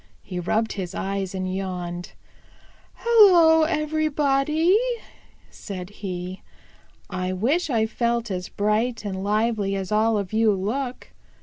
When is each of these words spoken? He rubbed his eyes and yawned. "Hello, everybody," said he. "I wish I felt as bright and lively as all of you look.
He 0.23 0.39
rubbed 0.39 0.73
his 0.73 0.95
eyes 0.95 1.35
and 1.35 1.55
yawned. 1.55 2.13
"Hello, 2.95 3.65
everybody," 3.65 4.75
said 5.51 5.91
he. 6.01 6.41
"I 7.11 7.33
wish 7.33 7.69
I 7.69 7.85
felt 7.85 8.31
as 8.31 8.49
bright 8.49 9.05
and 9.05 9.23
lively 9.23 9.75
as 9.75 9.91
all 9.91 10.17
of 10.17 10.33
you 10.33 10.53
look. 10.55 11.11